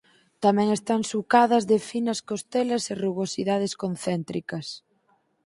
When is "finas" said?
1.89-2.19